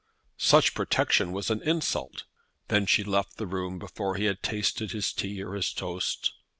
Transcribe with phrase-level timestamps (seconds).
[0.39, 2.23] "Such protection was an insult."
[2.69, 6.33] Then she left the room before he had tasted his tea or his toast.